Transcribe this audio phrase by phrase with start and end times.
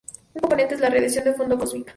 [0.33, 1.89] Un componente es la radiación de fondo cósmica.